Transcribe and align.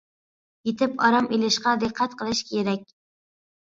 يېتىپ 0.69 0.95
ئارام 1.09 1.29
ئېلىشقا 1.37 1.77
دىققەت 1.87 2.19
قىلىش 2.25 2.45
كېرەك. 2.53 2.93